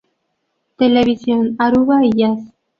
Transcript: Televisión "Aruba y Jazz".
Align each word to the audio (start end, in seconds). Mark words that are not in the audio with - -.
Televisión 0.77 1.53
"Aruba 1.59 2.03
y 2.03 2.09
Jazz". 2.09 2.39